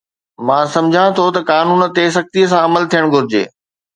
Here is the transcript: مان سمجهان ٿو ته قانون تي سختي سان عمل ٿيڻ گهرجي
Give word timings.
مان 0.47 0.65
سمجهان 0.75 1.09
ٿو 1.17 1.25
ته 1.35 1.41
قانون 1.51 1.81
تي 1.95 2.05
سختي 2.15 2.41
سان 2.51 2.61
عمل 2.67 2.83
ٿيڻ 2.95 3.03
گهرجي 3.15 3.43